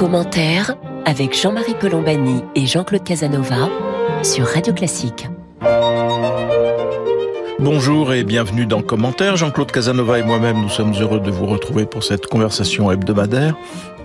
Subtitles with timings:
[0.00, 3.68] Commentaire avec Jean-Marie Colombani et Jean-Claude Casanova
[4.22, 5.28] sur Radio Classique.
[7.58, 9.36] Bonjour et bienvenue dans Commentaire.
[9.36, 13.54] Jean-Claude Casanova et moi-même, nous sommes heureux de vous retrouver pour cette conversation hebdomadaire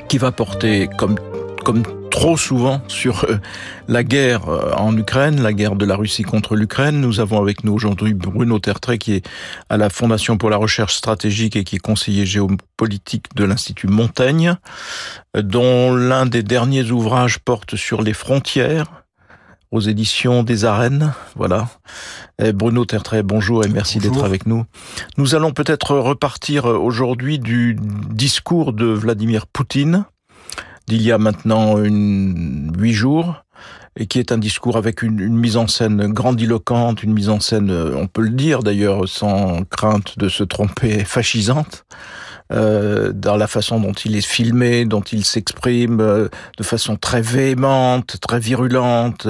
[0.09, 1.15] qui va porter, comme,
[1.63, 1.83] comme
[2.15, 3.39] trop souvent sur euh,
[3.89, 7.01] la guerre euh, en Ukraine, la guerre de la Russie contre l'Ukraine.
[7.01, 9.27] Nous avons avec nous aujourd'hui Bruno Tertrais qui est
[9.67, 14.55] à la Fondation pour la recherche stratégique et qui est conseiller géopolitique de l'Institut Montaigne,
[15.37, 19.03] dont l'un des derniers ouvrages porte sur les frontières
[19.71, 21.13] aux éditions des arènes.
[21.35, 21.67] Voilà.
[22.53, 24.63] Bruno Tertrais, bonjour et merci d'être avec nous.
[25.17, 27.75] Nous allons peut-être repartir aujourd'hui du
[28.09, 30.05] discours de Vladimir Poutine
[30.87, 33.45] d'il y a maintenant huit jours,
[33.97, 37.71] et qui est un discours avec une, mise en scène grandiloquente, une mise en scène,
[37.71, 41.85] euh, on peut le dire d'ailleurs, sans crainte de se tromper, fascisante.
[42.53, 47.21] Euh, dans la façon dont il est filmé, dont il s'exprime, euh, de façon très
[47.21, 49.27] véhémente, très virulente,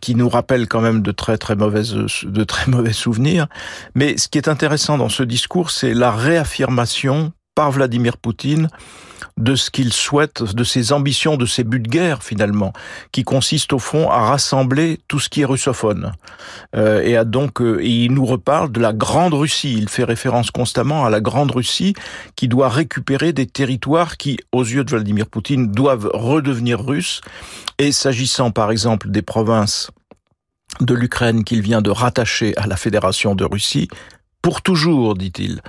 [0.00, 1.92] qui nous rappelle quand même de très très mauvaises
[2.22, 3.48] de très mauvais souvenirs.
[3.96, 8.68] Mais ce qui est intéressant dans ce discours, c'est la réaffirmation par Vladimir Poutine
[9.38, 12.72] de ce qu'il souhaite, de ses ambitions, de ses buts de guerre finalement,
[13.12, 16.12] qui consiste au fond à rassembler tout ce qui est russophone.
[16.74, 19.74] Euh, et donc, euh, il nous reparle de la Grande Russie.
[19.76, 21.94] Il fait référence constamment à la Grande Russie
[22.34, 27.20] qui doit récupérer des territoires qui, aux yeux de Vladimir Poutine, doivent redevenir russes.
[27.78, 29.90] Et s'agissant par exemple des provinces
[30.80, 33.88] de l'Ukraine qu'il vient de rattacher à la Fédération de Russie,
[34.46, 35.60] pour toujours, dit-il.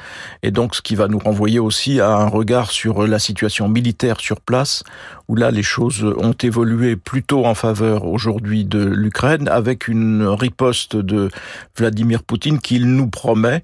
[0.43, 4.19] Et donc, ce qui va nous renvoyer aussi à un regard sur la situation militaire
[4.19, 4.83] sur place,
[5.27, 10.95] où là, les choses ont évolué plutôt en faveur aujourd'hui de l'Ukraine, avec une riposte
[10.95, 11.31] de
[11.75, 13.63] Vladimir Poutine qu'il nous promet.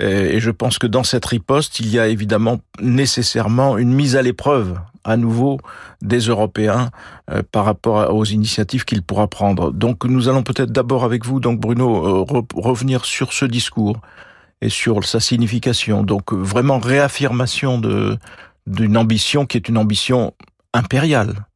[0.00, 4.22] Et je pense que dans cette riposte, il y a évidemment nécessairement une mise à
[4.22, 5.60] l'épreuve à nouveau
[6.00, 6.88] des Européens
[7.30, 9.72] euh, par rapport aux initiatives qu'il pourra prendre.
[9.72, 14.00] Donc nous allons peut-être d'abord avec vous, donc Bruno, euh, revenir sur ce discours
[14.60, 16.02] et sur sa signification.
[16.02, 17.80] Donc vraiment réaffirmation
[18.66, 20.34] d'une ambition qui est une ambition
[20.72, 21.46] impériale.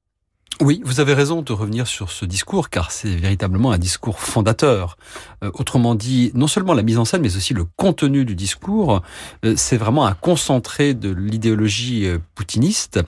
[0.60, 4.96] Oui, vous avez raison de revenir sur ce discours, car c'est véritablement un discours fondateur.
[5.44, 9.02] Euh, autrement dit, non seulement la mise en scène, mais aussi le contenu du discours,
[9.44, 13.00] euh, c'est vraiment un concentré de l'idéologie euh, poutiniste,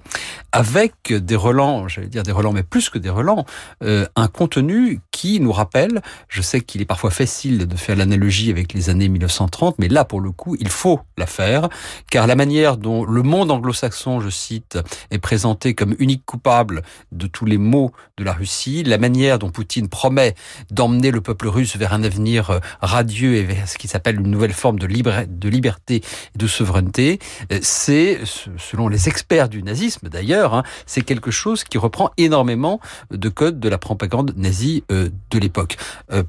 [0.53, 3.45] avec des relents, j'allais dire des relents, mais plus que des relents,
[3.81, 8.73] un contenu qui nous rappelle, je sais qu'il est parfois facile de faire l'analogie avec
[8.73, 11.69] les années 1930, mais là, pour le coup, il faut la faire,
[12.11, 14.79] car la manière dont le monde anglo-saxon, je cite,
[15.13, 19.51] est présenté comme unique coupable de tous les maux de la Russie, la manière dont
[19.51, 20.35] Poutine promet
[20.71, 24.31] d'emmener le peuple russe vers un avenir euh, radieux et vers ce qui s'appelle une
[24.31, 27.19] nouvelle forme de, liberté et de souveraineté,
[27.53, 28.21] euh, c'est,
[28.59, 33.61] selon les experts du nazisme d'ailleurs, hein, c'est quelque chose qui reprend énormément de codes
[33.61, 35.77] de la propagande nazie euh, de l'époque.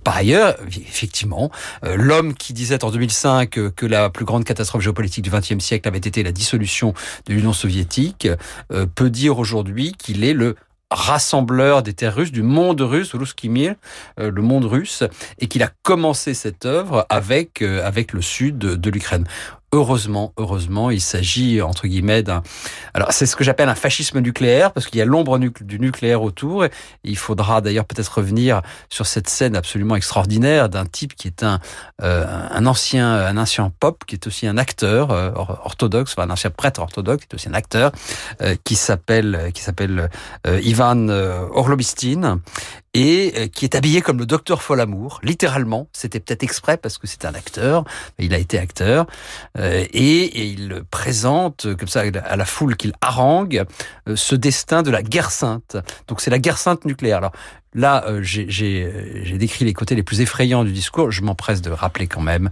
[0.03, 1.51] Par ailleurs, effectivement,
[1.83, 5.97] l'homme qui disait en 2005 que la plus grande catastrophe géopolitique du XXe siècle avait
[5.97, 6.93] été la dissolution
[7.25, 8.27] de l'Union soviétique
[8.95, 10.55] peut dire aujourd'hui qu'il est le
[10.91, 13.75] rassembleur des terres russes, du monde russe, Ruskimir,
[14.19, 15.03] euh, le monde russe,
[15.39, 19.25] et qu'il a commencé cette œuvre avec, euh, avec le sud de l'Ukraine.
[19.73, 22.43] Heureusement, heureusement, il s'agit entre guillemets d'un.
[22.93, 26.23] Alors, c'est ce que j'appelle un fascisme nucléaire parce qu'il y a l'ombre du nucléaire
[26.23, 26.65] autour.
[27.05, 31.61] il faudra d'ailleurs peut-être revenir sur cette scène absolument extraordinaire d'un type qui est un
[32.01, 36.31] euh, un ancien un ancien pop qui est aussi un acteur euh, orthodoxe, enfin un
[36.31, 37.93] ancien prêtre orthodoxe qui est aussi un acteur
[38.41, 40.09] euh, qui s'appelle qui s'appelle
[40.45, 42.41] Ivan Orlobistin
[42.93, 45.87] et euh, qui est habillé comme le docteur Folamour, littéralement.
[45.93, 47.85] C'était peut-être exprès parce que c'est un acteur,
[48.19, 49.05] il a été acteur,
[49.57, 53.63] euh, et, il présente comme ça à la foule qu'il harangue
[54.07, 55.77] euh, ce destin de la guerre sainte.
[56.07, 57.17] Donc c'est la guerre sainte nucléaire.
[57.17, 57.31] Alors
[57.73, 61.09] Là, euh, j'ai décrit les côtés les plus effrayants du discours.
[61.09, 62.49] Je m'empresse de rappeler quand même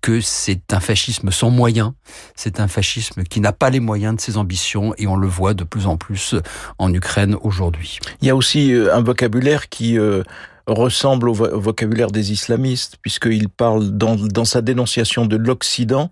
[0.00, 1.92] que c'est un fascisme sans moyens.
[2.36, 5.52] C'est un fascisme qui n'a pas les moyens de ses ambitions et on le voit
[5.52, 6.34] de plus en plus
[6.78, 7.98] en Ukraine aujourd'hui.
[8.22, 10.22] Il y a aussi euh, un vocabulaire qui euh,
[10.66, 16.10] ressemble au, vocabulaire des islamistes, puisqu'il parle dans, sa dénonciation de l'Occident,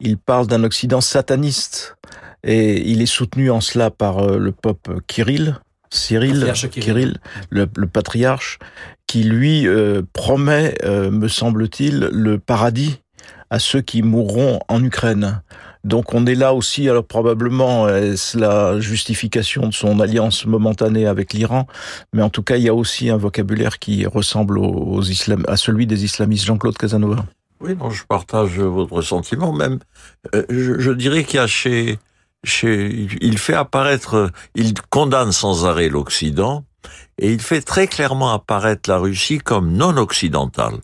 [0.00, 1.96] il parle d'un Occident sataniste.
[2.46, 5.58] Et il est soutenu en cela par le pope Kirill,
[5.94, 7.18] Cyril, Kirill,
[7.50, 8.58] le, patriarche,
[9.06, 13.00] qui lui euh, promet, euh, me semble-t-il, le paradis
[13.50, 15.42] à ceux qui mourront en Ukraine.
[15.84, 21.34] Donc on est là aussi, alors probablement est-ce la justification de son alliance momentanée avec
[21.34, 21.66] l'Iran,
[22.14, 25.56] mais en tout cas il y a aussi un vocabulaire qui ressemble aux, islam, à
[25.56, 26.46] celui des islamistes.
[26.46, 27.26] Jean-Claude Casanova.
[27.60, 29.78] Oui, je partage votre sentiment même.
[30.34, 31.98] Euh, je, je dirais qu'il y a chez
[32.62, 36.64] il fait apparaître, il condamne sans arrêt l'Occident,
[37.18, 40.74] et il fait très clairement apparaître la Russie comme non occidentale.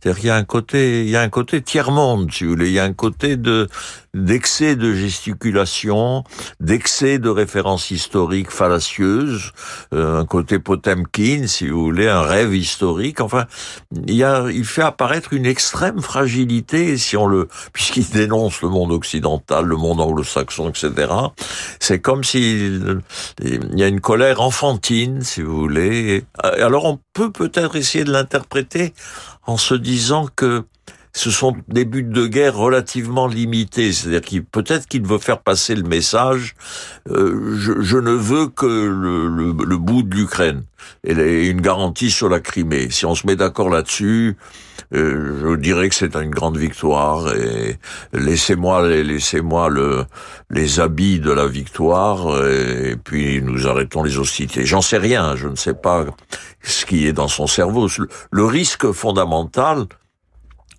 [0.00, 2.50] C'est-à-dire qu'il y a un côté, il y a un côté tiers monde, si vous
[2.50, 2.68] voulez.
[2.68, 3.68] Il y a un côté de
[4.12, 6.24] d'excès de gesticulation,
[6.58, 9.52] d'excès de références historiques fallacieuses,
[9.94, 13.20] euh, un côté Potemkin, si vous voulez, un rêve historique.
[13.20, 13.46] Enfin,
[14.08, 18.68] il y a, il fait apparaître une extrême fragilité, si on le, puisqu'il dénonce le
[18.68, 21.12] monde occidental, le monde anglo-saxon, etc.
[21.78, 23.00] C'est comme s'il
[23.42, 25.79] il y a une colère enfantine, si vous voulez
[26.42, 28.94] alors on peut peut-être essayer de l'interpréter
[29.46, 30.64] en se disant que
[31.12, 33.92] ce sont des buts de guerre relativement limités.
[33.92, 36.54] C'est-à-dire qu'il peut-être qu'il veut faire passer le message
[37.08, 40.64] euh, je, ne veux que le, bout de l'Ukraine
[41.04, 42.90] et une garantie sur la Crimée.
[42.90, 44.36] Si on se met d'accord là-dessus,
[44.92, 47.78] je dirais que c'est une grande victoire et
[48.12, 50.04] laissez-moi laissez-moi le
[50.50, 54.66] les habits de la victoire et, puis nous arrêtons les hostilités.
[54.66, 56.06] J'en sais rien, je ne sais pas
[56.62, 57.88] ce qui est dans son cerveau.
[58.30, 59.86] Le risque fondamental,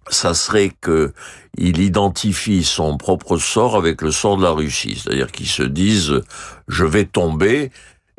[0.10, 1.14] ça serait que
[1.58, 6.22] il identifie son propre sort avec le sort de la Russie, c'est-à-dire qu'il se dise
[6.68, 7.72] je vais tomber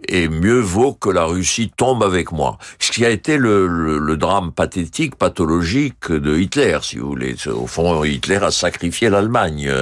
[0.08, 2.58] et mieux vaut que la Russie tombe avec moi.
[2.78, 7.36] Ce qui a été le, le, drame pathétique, pathologique de Hitler, si vous voulez.
[7.48, 9.72] Au fond, Hitler a sacrifié l'Allemagne.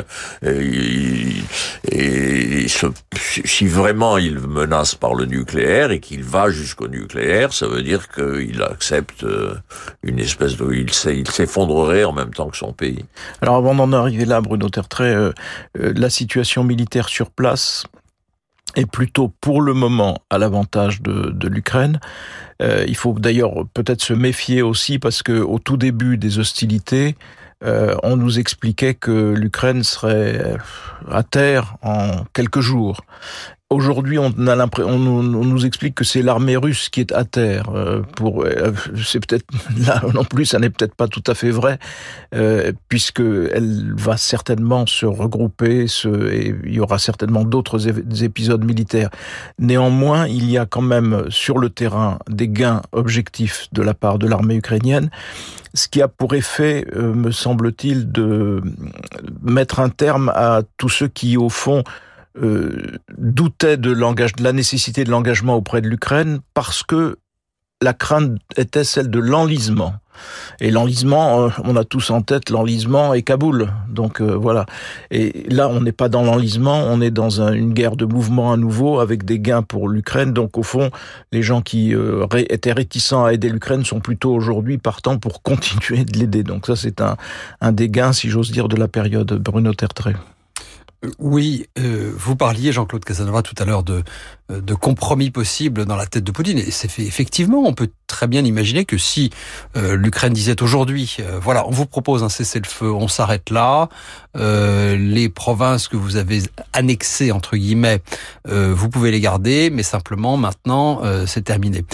[0.42, 1.42] Et,
[1.90, 2.66] et,
[3.26, 8.08] si vraiment il menace par le nucléaire et qu'il va jusqu'au nucléaire, ça veut dire
[8.08, 9.54] qu'il accepte euh,
[10.02, 10.72] une espèce de...
[10.72, 13.04] Il s'effondrerait en même temps que son pays.
[13.42, 15.32] Alors avant d'en arriver là, Bruno Tertrais, euh,
[15.78, 17.84] euh, la situation militaire sur place
[18.76, 22.00] est plutôt pour le moment à l'avantage de, l'Ukraine.
[22.62, 27.16] Euh, il faut d'ailleurs peut-être se méfier aussi parce que au tout début des hostilités,
[27.62, 30.56] euh, on nous expliquait que l'Ukraine serait
[31.10, 33.02] à terre en quelques jours.
[33.72, 37.70] Aujourd'hui, on a on, nous explique que c'est l'armée russe qui est à terre.
[37.72, 39.46] Euh, pour, euh, c'est peut-être
[39.86, 41.78] là non plus, ça n'est peut-être pas tout à fait vrai,
[42.34, 47.86] euh, puisque elle va certainement se regrouper, se, et il y aura certainement d'autres
[48.24, 49.10] épisodes militaires.
[49.60, 54.18] Néanmoins, il y a quand même sur le terrain des gains objectifs de la part
[54.18, 55.10] de l'armée ukrainienne,
[55.74, 58.60] ce qui a pour effet, euh, me semble-t-il, de
[59.42, 61.84] mettre un terme à tous ceux qui, au fond,
[62.36, 67.18] euh, doutait de, de la nécessité de l'engagement auprès de l'Ukraine parce que
[67.82, 69.94] la crainte était celle de l'enlisement.
[70.60, 73.72] Et l'enlisement, euh, on a tous en tête l'enlisement et Kaboul.
[73.88, 74.66] Donc euh, voilà.
[75.10, 78.56] Et là, on n'est pas dans l'enlisement, on est dans une guerre de mouvement à
[78.56, 80.32] nouveau avec des gains pour l'Ukraine.
[80.32, 80.90] Donc au fond,
[81.32, 81.94] les gens qui
[82.48, 86.44] étaient réticents à aider l'Ukraine sont plutôt aujourd'hui partants pour continuer de l'aider.
[86.44, 87.16] Donc ça, c'est un,
[87.60, 90.14] un des gains, si j'ose dire, de la période Bruno Tertré.
[91.18, 94.02] Oui, euh, vous parliez, Jean-Claude Casanova, tout à l'heure de,
[94.50, 96.58] euh, de compromis possibles dans la tête de Poutine.
[96.58, 99.30] Et c'est fait effectivement, on peut très bien imaginer que si
[99.78, 103.88] euh, l'Ukraine disait aujourd'hui, voilà, on vous propose un cessez-le-feu, on s'arrête là,
[104.34, 106.42] les provinces que vous avez
[106.72, 108.00] annexées entre guillemets,
[108.46, 111.84] vous pouvez les garder, mais simplement maintenant c'est terminé.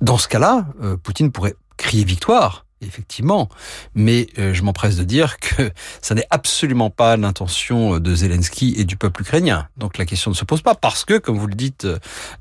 [0.00, 0.66] dans ce cas-là,
[1.02, 3.48] Poutine pourrait crier victoire effectivement.
[3.94, 5.70] Mais euh, je m'empresse de dire que
[6.02, 9.68] ça n'est absolument pas l'intention de Zelensky et du peuple ukrainien.
[9.76, 11.86] Donc la question ne se pose pas parce que, comme vous le dites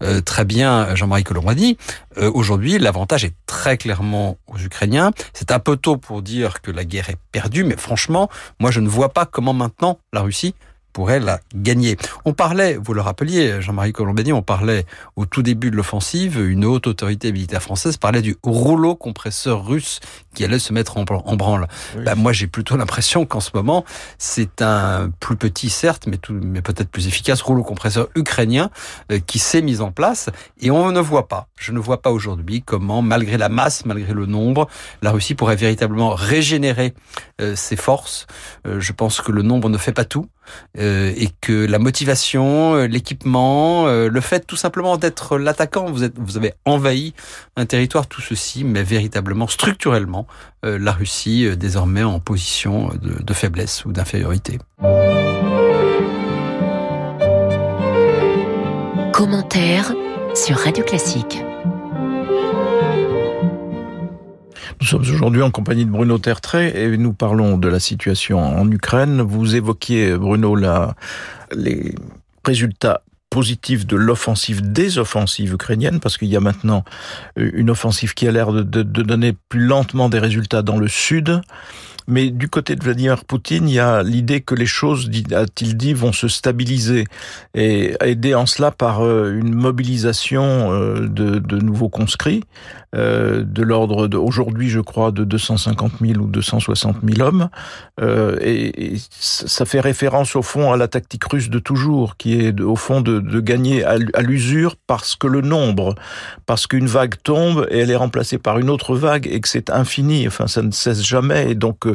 [0.03, 1.77] euh, très bien, Jean-Marie Colombrani,
[2.17, 5.11] euh, aujourd'hui l'avantage est très clairement aux Ukrainiens.
[5.33, 8.29] C'est un peu tôt pour dire que la guerre est perdue, mais franchement,
[8.59, 10.55] moi je ne vois pas comment maintenant la Russie
[10.95, 11.97] pourrait la gagner.
[12.23, 14.85] On parlait, vous le rappeliez, Jean-Marie Colombani, on parlait
[15.17, 19.99] au tout début de l'offensive, une haute autorité militaire française parlait du rouleau compresseur russe
[20.33, 21.67] qui allait se mettre en, branle.
[21.97, 23.83] Ben, moi, j'ai plutôt l'impression qu'en ce moment,
[24.17, 28.69] c'est un plus petit, certes, mais, mais peut-être plus efficace rouleau compresseur ukrainien
[29.11, 30.29] euh, qui s'est mis en place
[30.61, 31.47] et on ne voit pas.
[31.57, 34.69] Je ne vois pas aujourd'hui comment, malgré la masse, malgré le nombre,
[35.01, 36.93] la Russie pourrait véritablement régénérer
[37.55, 38.27] ses forces.
[38.65, 40.27] Euh, je pense que le nombre ne fait pas tout.
[40.77, 46.37] Euh, et que la motivation, euh, l'équipement, euh, le fait tout simplement d'être l'attaquant, vous
[46.37, 47.13] avez envahi
[47.55, 50.27] un territoire, tout ceci mais véritablement, structurellement,
[50.63, 54.57] la Russie désormais en position de, de faiblesse ou d'infériorité.
[59.13, 59.93] Commentaire
[60.33, 61.43] sur Radio Classique.
[64.81, 68.69] Nous sommes aujourd'hui en compagnie de Bruno Tertrais et nous parlons de la situation en
[68.69, 69.21] Ukraine.
[69.21, 70.55] Vous évoquiez, Bruno,
[71.55, 71.95] les
[72.43, 76.85] résultats positive de l'offensive des offensives ukrainiennes, parce qu'il y a maintenant
[77.35, 80.87] une offensive qui a l'air de, de, de donner plus lentement des résultats dans le
[80.87, 81.41] sud.
[82.07, 85.93] Mais du côté de Vladimir Poutine, il y a l'idée que les choses, a-t-il dit,
[85.93, 87.05] vont se stabiliser
[87.55, 92.43] et aider en cela par euh, une mobilisation euh, de, de nouveaux conscrits
[92.93, 97.49] euh, de l'ordre aujourd'hui, je crois, de 250 000 ou 260 000 hommes.
[98.41, 102.59] et, et, ça fait référence au fond à la tactique russe de toujours, qui est
[102.61, 105.95] au fond de, de gagner à, l'usure parce que le nombre,
[106.45, 109.69] parce qu'une vague tombe et elle est remplacée par une autre vague et que c'est
[109.69, 110.27] infini.
[110.27, 111.51] Enfin, ça ne cesse jamais.
[111.51, 111.85] Et donc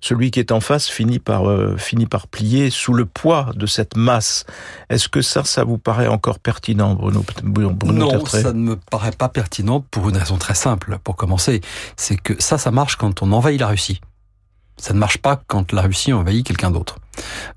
[0.00, 3.66] celui qui est en face finit par euh, finit par plier sous le poids de
[3.66, 4.44] cette masse.
[4.90, 8.42] Est-ce que ça, ça vous paraît encore pertinent, Bruno, Bruno Non, Tertrais?
[8.42, 10.98] ça ne me paraît pas pertinent pour une raison très simple.
[11.02, 11.60] Pour commencer,
[11.96, 14.00] c'est que ça, ça marche quand on envahit la Russie.
[14.76, 16.98] Ça ne marche pas quand la Russie envahit quelqu'un d'autre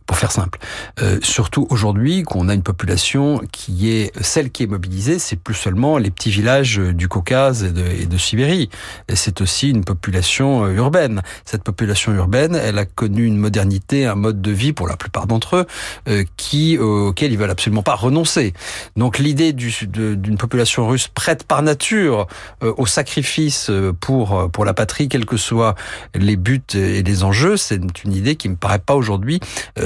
[0.05, 0.59] pour faire simple.
[1.01, 5.53] Euh, surtout aujourd'hui, qu'on a une population qui est celle qui est mobilisée, c'est plus
[5.53, 8.69] seulement les petits villages du Caucase et de, et de Sibérie.
[9.13, 11.21] C'est aussi une population euh, urbaine.
[11.45, 15.27] Cette population urbaine, elle a connu une modernité, un mode de vie pour la plupart
[15.27, 15.65] d'entre eux,
[16.09, 18.53] euh, qui auquel ils veulent absolument pas renoncer.
[18.97, 22.27] Donc l'idée d'une population russe prête par nature
[22.63, 25.75] euh, au sacrifice pour pour la patrie, quels que soient
[26.15, 29.37] les buts et les enjeux, c'est une idée qui me paraît pas aujourd'hui euh,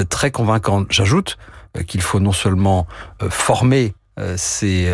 [0.08, 0.86] très convaincante.
[0.90, 1.36] J'ajoute
[1.76, 2.86] euh, qu'il faut non seulement
[3.22, 3.94] euh, former
[4.36, 4.90] ces,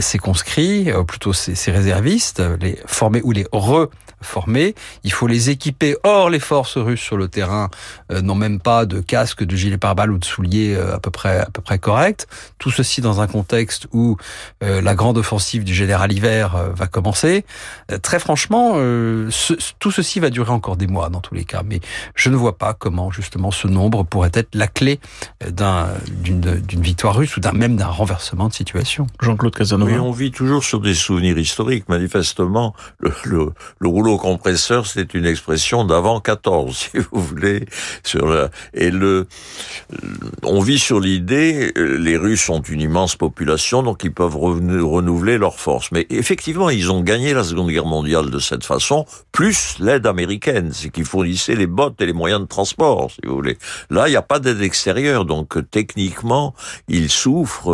[0.00, 3.88] ces conscrits, plutôt ces, ces réservistes, les former ou les re
[4.24, 4.74] formés.
[5.04, 5.96] Il faut les équiper.
[6.02, 7.70] Or, les forces russes sur le terrain
[8.10, 11.10] euh, n'ont même pas de casque, de gilet pare-balles ou de souliers euh, à peu
[11.10, 12.26] près à peu près corrects.
[12.58, 14.16] Tout ceci dans un contexte où
[14.62, 17.44] euh, la grande offensive du général Hiver va commencer.
[18.02, 21.62] très franchement, ce, tout ceci va durer encore des mois dans tous les cas.
[21.64, 21.80] Mais
[22.14, 25.00] je ne vois pas comment justement ce nombre pourrait être la clé
[25.46, 29.06] d'une victoire russe ou d'un même d'un renversement de situation.
[29.20, 29.92] Jean-Claude Casanova.
[29.92, 31.88] Oui, on vit toujours sur des souvenirs historiques.
[31.88, 37.66] Manifestement, le, le, le rouleau compresseur, c'est une expression d'avant 14, si vous voulez.
[38.02, 39.26] Sur et le,
[40.42, 45.58] on vit sur l'idée, les Russes ont une immense population, donc ils peuvent renouveler leurs
[45.58, 45.90] forces.
[45.92, 50.70] Mais effectivement, ils ont gagné la Seconde Guerre mondiale de cette façon, plus l'aide américaine,
[50.72, 53.58] c'est qu'ils fournissaient les bottes et les moyens de transport, si vous voulez.
[53.90, 56.54] Là, il n'y a pas d'aide extérieure, donc techniquement,
[56.88, 57.70] ils souffrent.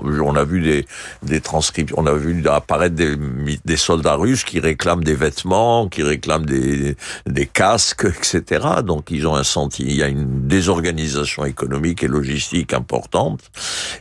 [0.00, 0.86] On a vu des,
[1.22, 6.46] des transcriptions, on a vu apparaître des, soldats russes qui réclament des vêtements qui réclament
[6.46, 6.96] des,
[7.26, 8.66] des casques, etc.
[8.84, 13.40] Donc ils ont un senti, il y a une désorganisation économique et logistique importante,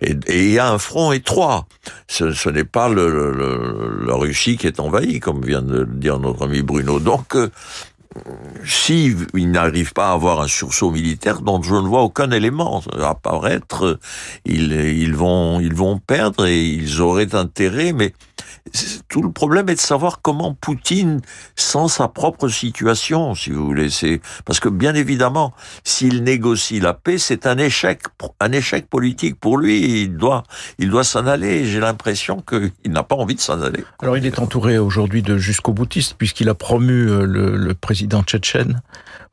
[0.01, 1.65] et, il y a un front étroit.
[2.07, 6.61] Ce, n'est pas la Russie qui est envahie, comme vient de le dire notre ami
[6.61, 6.99] Bruno.
[6.99, 7.49] Donc euh,
[8.65, 12.81] si ils n'arrivent pas à avoir un sursaut militaire dont je ne vois aucun élément
[13.01, 13.99] apparaître,
[14.45, 18.13] ils, ils vont ils vont perdre et ils auraient intérêt, mais
[19.09, 21.21] tout le problème est de savoir comment Poutine
[21.55, 23.89] sent sa propre situation, si vous voulez.
[24.45, 25.53] Parce que bien évidemment,
[25.83, 28.03] s'il négocie la paix, c'est un échec,
[28.39, 30.03] un échec politique pour lui.
[30.03, 30.43] Il doit,
[30.77, 31.65] il doit s'en aller.
[31.65, 33.83] J'ai l'impression qu'il n'a pas envie de s'en aller.
[33.99, 38.81] Alors, il est entouré aujourd'hui de jusqu'au boutiste puisqu'il a promu euh, le président tchétchène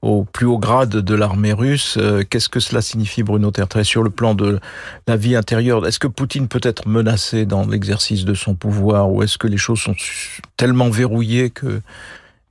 [0.03, 1.97] au plus haut grade de l'armée russe.
[1.99, 4.61] Euh, qu'est-ce que cela signifie, Bruno Tertrais, sur le plan de
[5.07, 5.87] la vie intérieure?
[5.87, 9.57] Est-ce que Poutine peut être menacé dans l'exercice de son pouvoir ou est-ce que les
[9.57, 9.97] choses sont
[10.57, 11.81] tellement verrouillées que,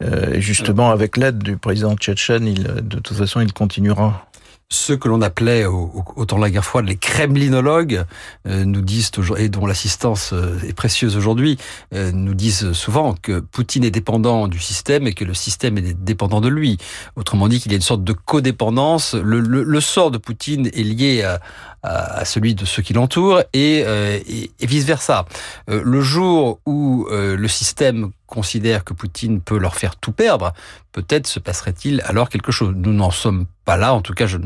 [0.03, 4.26] euh, justement, avec l'aide du président tchétchène, il, de toute façon, il continuera?
[4.69, 8.03] Ceux que l'on appelait au, temps de la guerre froide les kremlinologues
[8.47, 11.57] euh, nous disent toujours et dont l'assistance euh, est précieuse aujourd'hui
[11.93, 15.93] euh, nous disent souvent que Poutine est dépendant du système et que le système est
[15.93, 16.77] dépendant de lui.
[17.15, 19.13] Autrement dit qu'il y a une sorte de codépendance.
[19.13, 21.39] Le, le, le sort de Poutine est lié à,
[21.83, 25.25] à, celui de ceux qui l'entourent et, et, et vice versa.
[25.67, 30.53] le jour où le système considère que Poutine peut leur faire tout perdre,
[30.91, 32.73] peut-être se passerait-il alors quelque chose.
[32.75, 34.37] Nous n'en sommes pas là, en tout cas, je,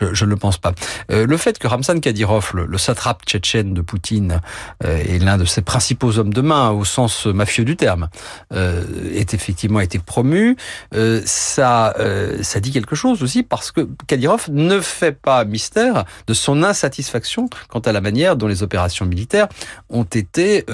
[0.00, 0.72] je, ne le pense pas.
[1.10, 4.40] Euh, le fait que Ramzan Kadyrov, le, satrape tchétchène de Poutine,
[4.84, 8.08] euh, est l'un de ses principaux hommes de main, au sens mafieux du terme,
[8.54, 10.56] euh, est effectivement été promu,
[10.94, 16.04] euh, ça, euh, ça dit quelque chose aussi, parce que Kadyrov ne fait pas mystère
[16.28, 19.48] de son insatisfaction quant à la manière dont les opérations militaires
[19.90, 20.64] ont été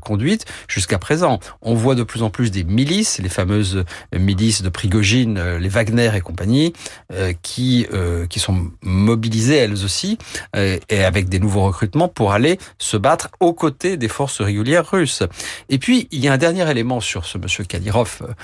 [0.00, 1.40] conduites jusqu'à présent.
[1.62, 5.68] On voit de plus en plus des milices, les fameuses milices de Prigogine, euh, les
[5.68, 6.72] Wagner et compagnie,
[7.12, 10.18] euh, qui euh, qui sont mobilisées elles aussi
[10.54, 15.22] et avec des nouveaux recrutements pour aller se battre aux côtés des forces régulières russes.
[15.68, 18.34] Et puis il y a un dernier élément sur ce monsieur Kadyrov,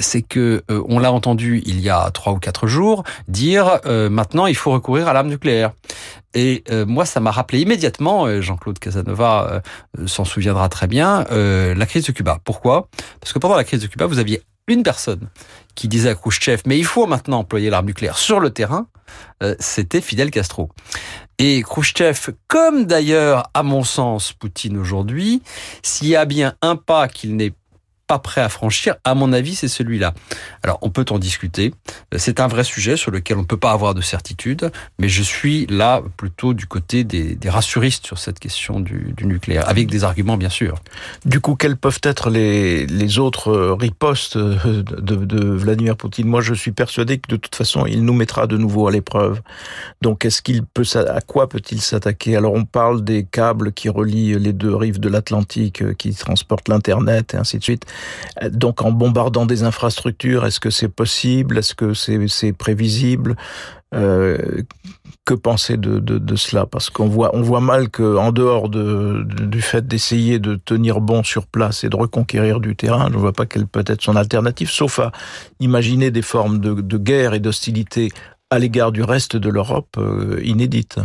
[0.00, 4.56] c'est que on l'a entendu il y a trois ou quatre jours dire maintenant il
[4.56, 5.72] faut recourir à l'arme nucléaire.
[6.34, 9.62] Et euh, moi, ça m'a rappelé immédiatement, euh, Jean-Claude Casanova
[9.98, 12.38] euh, s'en souviendra très bien, la crise de Cuba.
[12.44, 12.88] Pourquoi?
[13.20, 15.28] Parce que pendant la crise de Cuba, vous aviez une personne
[15.74, 18.86] qui disait à Khrushchev, mais il faut maintenant employer l'arme nucléaire sur le terrain,
[19.58, 20.68] c'était Fidel Castro.
[21.38, 25.42] Et Khrushchev, comme d'ailleurs, à mon sens, Poutine aujourd'hui,
[25.82, 27.54] s'il y a bien un pas qu'il n'est
[28.10, 30.14] pas prêt à franchir, à mon avis, c'est celui-là.
[30.64, 31.72] Alors, on peut en discuter.
[32.16, 35.22] C'est un vrai sujet sur lequel on ne peut pas avoir de certitude, mais je
[35.22, 40.36] suis là plutôt du côté des, rassuristes sur cette question du, nucléaire, avec des arguments,
[40.36, 40.74] bien sûr.
[41.24, 46.26] Du coup, quelles peuvent être les, autres ripostes de, de Vladimir Poutine?
[46.26, 49.40] Moi, je suis persuadé que de toute façon, il nous mettra de nouveau à l'épreuve.
[50.02, 52.34] Donc, est-ce qu'il peut, à quoi peut-il s'attaquer?
[52.34, 57.34] Alors, on parle des câbles qui relient les deux rives de l'Atlantique, qui transportent l'Internet
[57.34, 57.86] et ainsi de suite.
[58.50, 61.58] Donc en bombardant des infrastructures, est-ce que c'est possible?
[61.58, 63.36] Est-ce que c'est prévisible?
[63.92, 64.62] Euh,
[65.24, 66.66] que penser de, cela?
[66.66, 71.00] Parce qu'on voit, on voit mal que, en dehors de, du fait d'essayer de tenir
[71.00, 74.02] bon sur place et de reconquérir du terrain, je ne vois pas quelle peut être
[74.02, 75.12] son alternative, sauf à
[75.58, 78.10] imaginer des formes de, guerre et d'hostilité
[78.50, 80.98] à l'égard du reste de l'Europe euh, inédites.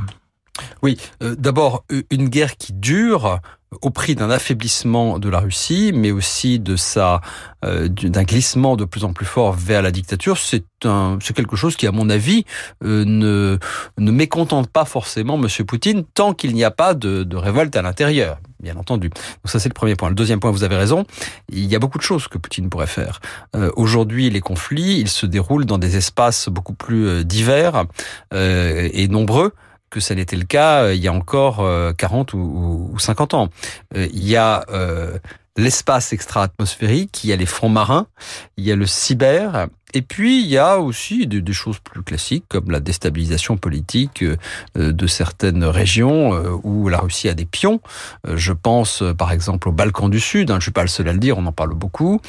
[0.81, 3.39] Oui, euh, d'abord une guerre qui dure
[3.81, 7.21] au prix d'un affaiblissement de la Russie, mais aussi de sa
[7.63, 11.55] euh, d'un glissement de plus en plus fort vers la dictature, c'est un c'est quelque
[11.55, 12.45] chose qui, à mon avis,
[12.83, 13.57] euh, ne
[13.97, 17.81] ne mécontente pas forcément Monsieur Poutine tant qu'il n'y a pas de, de révolte à
[17.81, 19.09] l'intérieur, bien entendu.
[19.09, 20.09] Donc ça c'est le premier point.
[20.09, 21.05] Le deuxième point, vous avez raison,
[21.49, 23.19] il y a beaucoup de choses que Poutine pourrait faire.
[23.55, 27.85] Euh, Aujourd'hui, les conflits, ils se déroulent dans des espaces beaucoup plus euh, divers
[28.33, 29.53] euh, et nombreux
[29.95, 31.65] que ça n'était le cas euh, il y a encore
[31.97, 33.49] 40 euh, ou, 50 ans.
[33.95, 34.65] Euh, il y a
[35.57, 38.07] l'espace extra-atmosphérique, il y a les fonds marins,
[38.57, 42.43] il y a le cyber, et puis, il y a aussi des, choses plus classiques,
[42.49, 44.35] comme la déstabilisation politique euh,
[44.75, 47.79] de certaines régions euh, où la Russie a des pions.
[48.27, 50.51] Euh, je pense, par exemple, au Balkan du Sud.
[50.51, 52.19] Hein, je ne suis pas le seul à le dire, on en parle beaucoup.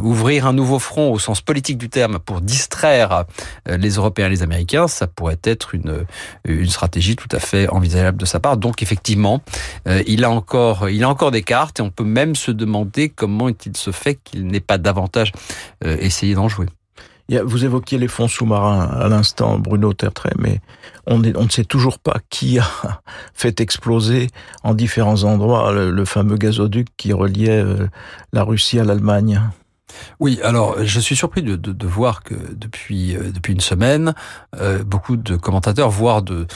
[0.00, 3.24] ouvrir un nouveau front au sens politique du terme pour distraire
[3.66, 6.04] les Européens et les Américains, ça pourrait être une,
[6.44, 8.56] une stratégie tout à fait envisageable de sa part.
[8.56, 9.42] Donc, effectivement,
[10.06, 13.48] il a encore, il a encore des cartes et on peut même se demander comment
[13.48, 15.32] il se fait qu'il n'ait pas davantage
[15.84, 16.61] essayé d'en jouer.
[17.28, 20.60] Vous évoquiez les fonds sous-marins à l'instant, Bruno Tertrais, mais
[21.06, 22.66] on, ne sait toujours pas qui a
[23.34, 24.28] fait exploser
[24.64, 27.86] en différents endroits le, fameux gazoduc qui reliait euh,
[28.32, 29.40] la Russie à l'Allemagne.
[30.20, 34.14] Oui, alors je suis surpris de, voir que depuis euh, depuis une semaine,
[34.58, 36.46] euh, beaucoup de commentateurs, voire de,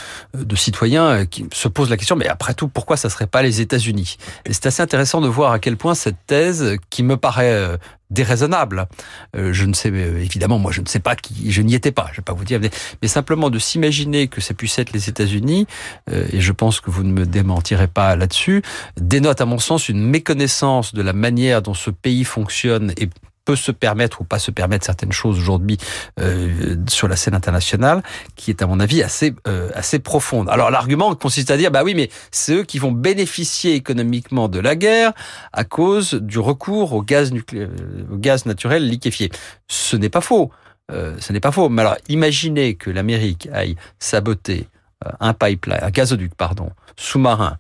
[0.55, 4.17] citoyens, se posent la question mais après tout, pourquoi ça serait pas les États-Unis?
[4.51, 7.79] C'est assez intéressant de voir à quel point cette thèse, qui me paraît
[8.11, 8.87] déraisonnable.
[9.35, 12.19] je ne sais évidemment, moi je ne sais pas qui, je n'y étais pas, je
[12.19, 15.67] vais pas vous dire, mais, simplement de s'imaginer que ça puisse être les États-Unis,
[16.11, 18.63] et je pense que vous ne me démentirez pas là-dessus,
[19.01, 23.09] dénote à mon sens une méconnaissance de la manière dont ce pays fonctionne et
[23.47, 25.79] peut se permettre ou pas se permettre certaines choses aujourd'hui
[26.21, 28.03] euh, sur la scène internationale,
[28.35, 30.51] qui est à mon avis assez euh, assez profonde.
[30.51, 34.59] Alors l'argument consiste à dire bah oui mais c'est eux qui vont bénéficier économiquement de
[34.59, 35.13] la guerre
[35.53, 39.31] à cause du recours au gaz nucléaire, euh, au gaz naturel liquéfié.
[39.69, 40.51] Ce n'est pas faux.
[40.91, 41.69] Euh, ce n'est pas faux.
[41.69, 44.69] Mais alors imaginez que l'Amérique aille saboter
[45.07, 47.59] euh, un pipeline, un gazoduc pardon, sous-marin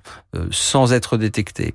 [0.50, 1.74] sans être détecté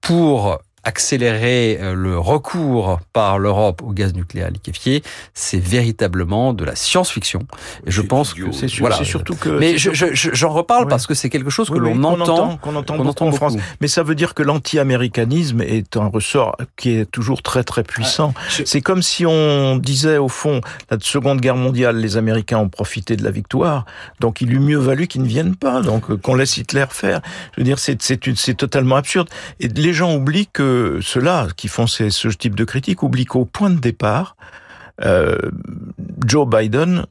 [0.00, 5.02] pour accélérer euh, le recours par l'Europe au gaz nucléaire liquéfié,
[5.34, 7.40] c'est véritablement de la science-fiction.
[7.86, 9.02] Et je pense que c'est voilà.
[9.04, 9.50] surtout que.
[9.50, 12.96] Mais j'en je, je, reparle parce que c'est quelque chose que l'on entend, qu'on entend,
[12.96, 13.56] qu entend, en France.
[13.80, 18.32] Mais ça veut dire que l'anti-américanisme est un ressort qui est toujours très très puissant.
[18.36, 22.68] Ah, c'est comme si on disait au fond, la Seconde Guerre mondiale, les Américains ont
[22.68, 23.84] profité de la victoire,
[24.20, 27.20] donc il eût mieux valu qu'ils ne viennent pas, donc euh, qu'on laisse Hitler faire.
[27.54, 29.28] Je veux dire, c'est totalement absurde.
[29.60, 30.69] Et les gens oublient que
[31.00, 34.36] ceux-là qui font ce type de critique oublient qu'au point de départ,
[35.02, 35.38] euh,
[36.26, 37.06] Joe Biden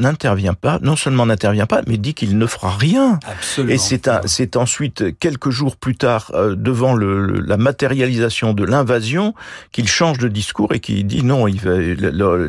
[0.00, 3.20] n'intervient pas, non seulement n'intervient pas, mais dit qu'il ne fera rien.
[3.26, 3.74] Absolument.
[3.74, 9.34] Et c'est c'est ensuite quelques jours plus tard, euh, devant le, la matérialisation de l'invasion,
[9.70, 11.60] qu'il change de discours et qu'il dit non, il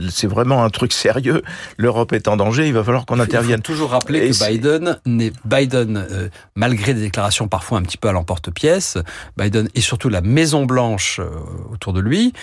[0.10, 1.44] c'est vraiment un truc sérieux.
[1.78, 3.60] L'Europe est en danger, il va falloir qu'on intervienne.
[3.64, 7.98] Il faut toujours rappeler que Biden n'est Biden, euh, malgré des déclarations parfois un petit
[7.98, 8.98] peu à l'emporte-pièce,
[9.38, 11.30] Biden et surtout la Maison Blanche euh,
[11.72, 12.34] autour de lui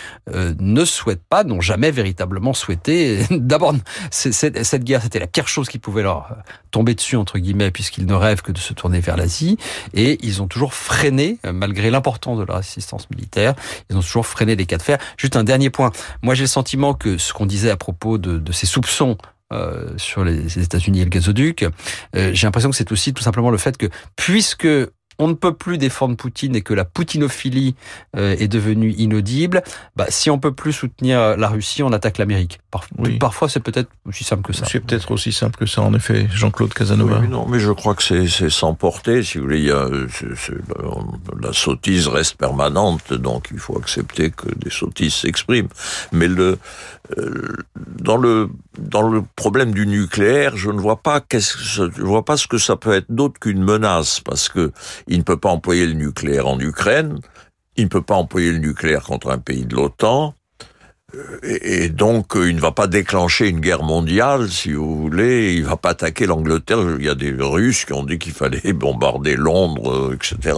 [0.61, 3.27] ne souhaitent pas, n'ont jamais véritablement souhaité.
[3.31, 3.75] D'abord,
[4.11, 6.35] cette guerre c'était la pire chose qui pouvait leur euh,
[6.71, 9.57] tomber dessus, entre guillemets, puisqu'ils ne rêvent que de se tourner vers l'Asie.
[9.95, 13.55] Et ils ont toujours freiné, euh, malgré l'importance de leur assistance militaire,
[13.91, 14.99] ils ont toujours freiné les cas de fer.
[15.17, 15.93] Juste un dernier point.
[16.23, 19.17] Moi, j'ai le sentiment que ce qu'on disait à propos de, de ces soupçons
[19.99, 21.67] sur les États-Unis et le gazoduc.
[22.15, 24.67] J'ai l'impression que c'est aussi tout simplement le fait que puisque
[25.19, 27.75] on ne peut plus défendre Poutine et que la poutinophilie
[28.17, 29.63] euh, est devenue inaudible,
[29.97, 32.61] bah, si on peut plus soutenir la Russie, on attaque l'Amérique.
[33.21, 34.67] Parfois, c'est peut-être aussi simple que ça.
[34.67, 37.21] C'est peut-être aussi simple que ça, en effet, Jean-Claude Casanova.
[37.21, 39.23] mais non, mais je crois que c'est sans porter.
[39.23, 39.89] Si vous voulez, il y a,
[41.41, 45.69] la sottise reste permanente, donc il faut accepter que des sottises s'expriment.
[46.13, 46.59] Mais le,
[47.19, 52.37] euh, dans le dans le problème du nucléaire, je ne vois pas qu'est-ce vois pas
[52.37, 54.73] ce que ça peut être d'autre qu'une menace parce que
[55.09, 57.19] il ne peut pas employer le nucléaire en Ukraine,
[57.77, 60.35] il ne peut pas employer le nucléaire contre un pays de l'OTAN,
[61.43, 65.55] et, donc, euh, il ne va pas déclencher une guerre mondiale, si vous voulez.
[65.55, 66.79] Il va pas attaquer l'Angleterre.
[66.99, 70.57] Il y a des Russes qui ont dit qu'il fallait bombarder Londres, euh, etc.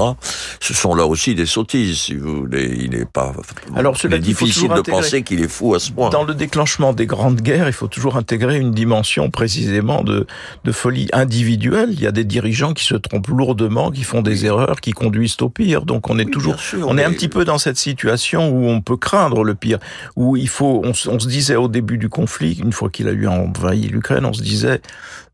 [0.60, 2.76] Ce sont là aussi des sottises, si vous voulez.
[2.78, 3.32] Il n'est pas.
[3.74, 6.10] Alors, c'est difficile de penser qu'il est fou à ce point.
[6.10, 10.26] Dans le déclenchement des grandes guerres, il faut toujours intégrer une dimension précisément de,
[10.64, 11.88] de folie individuelle.
[11.92, 15.36] Il y a des dirigeants qui se trompent lourdement, qui font des erreurs, qui conduisent
[15.40, 15.84] au pire.
[15.84, 16.54] Donc, on est toujours,
[16.86, 19.78] on est un petit peu dans cette situation où on peut craindre le pire,
[20.14, 24.24] où on, se disait au début du conflit, une fois qu'il a eu envahi l'Ukraine,
[24.24, 24.80] on se disait,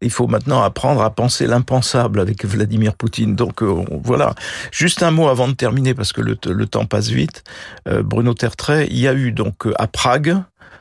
[0.00, 3.36] il faut maintenant apprendre à penser l'impensable avec Vladimir Poutine.
[3.36, 4.34] Donc euh, voilà.
[4.72, 7.44] Juste un mot avant de terminer parce que le, temps passe vite.
[7.88, 10.36] Euh, Bruno Tertrais, il y a eu donc euh, à Prague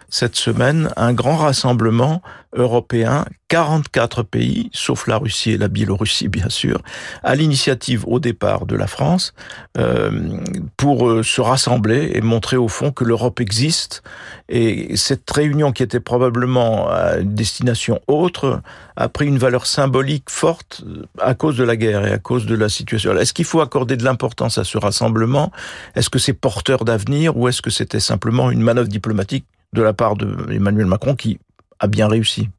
[0.10, 2.22] cette semaine un grand rassemblement
[2.56, 6.82] européen, 44 pays, sauf la Russie et la Biélorussie bien sûr,
[7.24, 9.34] à l'initiative au départ de la France,
[9.78, 10.39] euh,
[10.78, 14.02] pour euh, se rassembler et montrer au fond que l'Europe existe.
[14.50, 18.62] Et cette réunion qui était probablement à une destination autre
[18.95, 20.84] a pris une valeur symbolique forte
[21.19, 23.15] à cause de la guerre et à cause de la situation.
[23.15, 25.52] Est-ce qu'il faut accorder de l'importance à ce rassemblement?
[25.95, 29.93] Est-ce que c'est porteur d'avenir ou est-ce que c'était simplement une manœuvre diplomatique de la
[29.93, 31.39] part d'Emmanuel Macron qui
[31.79, 32.49] a bien réussi.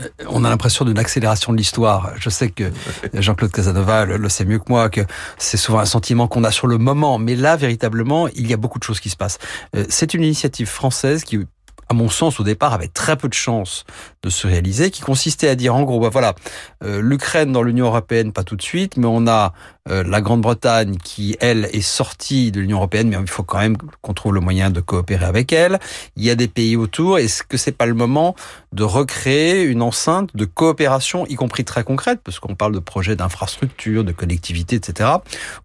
[0.00, 2.12] Euh, on a l'impression d'une accélération de l'histoire.
[2.18, 2.70] Je sais que
[3.14, 5.02] Jean-Claude Casanova le, sait mieux que moi, que
[5.38, 7.18] c'est souvent un sentiment qu'on a sur le moment.
[7.18, 9.38] Mais là, véritablement, il y a beaucoup de choses qui se passent.
[9.76, 11.38] Euh, c'est une initiative française qui
[11.90, 13.84] à mon sens, au départ, avait très peu de chances
[14.22, 16.36] de se réaliser, qui consistait à dire, en gros, bah voilà,
[16.84, 19.52] euh, l'Ukraine dans l'Union européenne, pas tout de suite, mais on a
[19.88, 23.76] euh, la Grande-Bretagne qui, elle, est sortie de l'Union européenne, mais il faut quand même
[24.02, 25.78] qu'on trouve le moyen de coopérer avec elle.
[26.16, 27.18] Il y a des pays autour.
[27.18, 28.36] Est-ce que c'est pas le moment
[28.72, 33.16] de recréer une enceinte de coopération, y compris très concrète, parce qu'on parle de projets
[33.16, 35.10] d'infrastructure, de connectivité, etc.,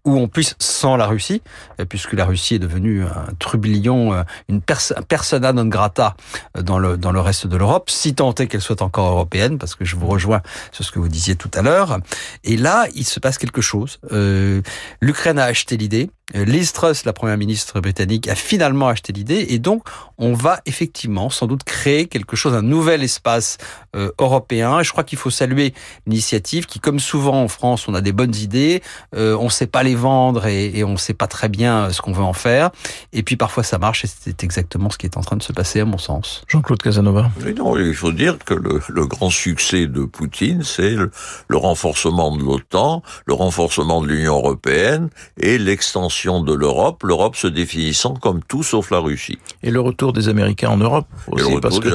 [0.04, 1.42] où on puisse, sans la Russie,
[1.80, 6.16] euh, puisque la Russie est devenue un trublion, une persona non grata
[6.58, 9.74] dans le, dans le reste de l'Europe, si tant est qu'elle soit encore européenne, parce
[9.74, 10.40] que je vous rejoins
[10.72, 11.98] sur ce que vous disiez tout à l'heure.
[12.44, 13.98] Et là, il se passe quelque chose.
[14.12, 14.62] Euh,
[15.00, 16.10] L'Ukraine a acheté l'idée.
[16.34, 19.84] Euh, Liz Truss, la première ministre britannique, a finalement acheté l'idée et donc
[20.18, 23.58] on va effectivement sans doute créer quelque chose, un nouvel espace
[23.94, 24.80] euh, européen.
[24.80, 25.72] Et je crois qu'il faut saluer
[26.04, 28.82] l'initiative qui, comme souvent en France, on a des bonnes idées,
[29.14, 31.90] euh, on ne sait pas les vendre et, et on ne sait pas très bien
[31.90, 32.70] ce qu'on veut en faire.
[33.12, 35.52] Et puis parfois ça marche et c'est exactement ce qui est en train de se
[35.52, 36.42] passer à mon sens.
[36.48, 37.30] Jean-Claude Casanova.
[37.56, 41.12] non, il faut dire que le, le grand succès de Poutine, c'est le,
[41.46, 45.08] le renforcement de l'OTAN, le renforcement de l'Union européenne
[45.38, 49.38] et l'extension de l'Europe, l'Europe se définissant comme tout sauf la Russie.
[49.62, 51.88] Et le retour des Américains en Europe aussi, parce que,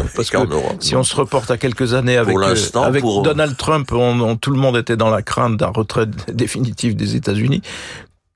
[0.80, 4.60] si on se reporte à quelques années avec, euh, avec Donald Trump, on, tout le
[4.60, 7.62] monde était dans la crainte d'un retrait définitif des États-Unis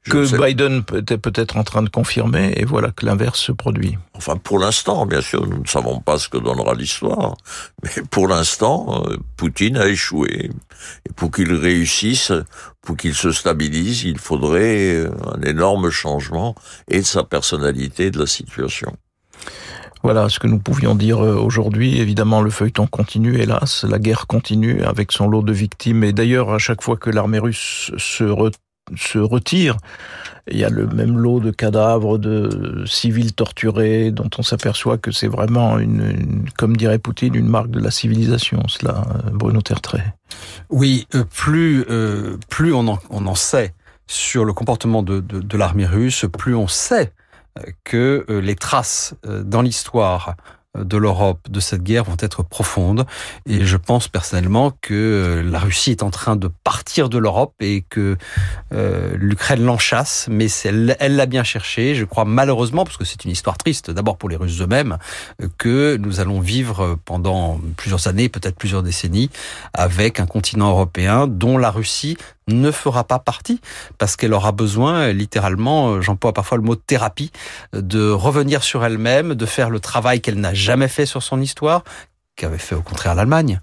[0.09, 3.97] que Biden était peut-être en train de confirmer, et voilà que l'inverse se produit.
[4.13, 7.35] Enfin, pour l'instant, bien sûr, nous ne savons pas ce que donnera l'histoire,
[7.83, 10.51] mais pour l'instant, euh, Poutine a échoué.
[11.07, 12.31] Et pour qu'il réussisse,
[12.81, 16.55] pour qu'il se stabilise, il faudrait euh, un énorme changement
[16.87, 18.95] et de sa personnalité et de la situation.
[20.03, 21.97] Voilà ce que nous pouvions dire euh, aujourd'hui.
[21.99, 23.85] Évidemment, le feuilleton continue, hélas.
[23.89, 26.03] La guerre continue avec son lot de victimes.
[26.03, 28.23] Et d'ailleurs, à chaque fois que l'armée russe se,
[28.95, 29.77] se retire,
[30.47, 35.11] il y a le même lot de cadavres de civils torturés dont on s'aperçoit que
[35.11, 40.13] c'est vraiment une, comme dirait Poutine, une marque de la civilisation, cela, euh, Bruno Tertrais.
[40.69, 43.73] Oui, euh, plus, euh, plus on en, on en sait
[44.07, 47.11] sur le comportement de, de l'armée russe, plus on sait
[47.83, 50.35] que les traces dans l'histoire
[50.77, 53.05] de l'Europe de cette guerre vont être profondes.
[53.45, 57.85] Et je pense personnellement que la Russie est en train de partir de l'Europe et
[57.89, 58.17] que
[58.73, 61.95] euh, l'Ukraine l'enchasse, mais elle l'a bien cherché.
[61.95, 64.97] Je crois malheureusement, parce que c'est une histoire triste, d'abord pour les Russes eux-mêmes,
[65.57, 69.29] que nous allons vivre pendant plusieurs années, peut-être plusieurs décennies,
[69.73, 73.59] avec un continent européen dont la Russie ne fera pas partie
[73.97, 77.31] parce qu'elle aura besoin, littéralement, j'emploie parfois le mot thérapie,
[77.73, 81.83] de revenir sur elle-même, de faire le travail qu'elle n'a jamais fait sur son histoire,
[82.35, 83.59] qu'avait fait au contraire l'Allemagne,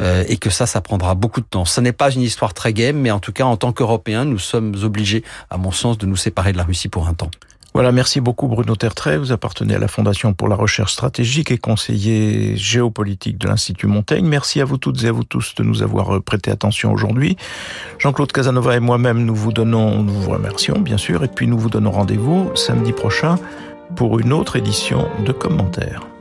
[0.00, 1.64] euh, et que ça, ça prendra beaucoup de temps.
[1.64, 4.38] Ce n'est pas une histoire très game, mais en tout cas, en tant qu'Européens, nous
[4.38, 7.30] sommes obligés, à mon sens, de nous séparer de la Russie pour un temps.
[7.76, 9.18] Voilà, merci beaucoup Bruno Tertrais.
[9.18, 14.24] Vous appartenez à la Fondation pour la recherche stratégique et conseiller géopolitique de l'Institut Montaigne.
[14.24, 17.36] Merci à vous toutes et à vous tous de nous avoir prêté attention aujourd'hui.
[17.98, 21.58] Jean-Claude Casanova et moi-même, nous vous donnons, nous vous remercions bien sûr, et puis nous
[21.58, 23.34] vous donnons rendez-vous samedi prochain
[23.94, 26.15] pour une autre édition de commentaires.